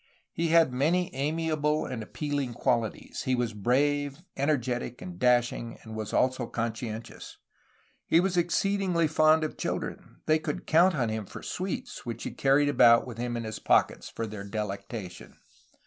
[0.33, 3.21] He had many amiable and appealing qualities.
[3.25, 7.37] He was brave, energetic, and dashing, and was also conscientious.
[8.07, 10.95] He was exceedingly fond of children; they THE ROMANTIC PERIOD, 1782 1810 401 could count
[10.95, 14.43] on him for sweets, which he carried about with him in his pockets for their
[14.43, 15.37] delectation.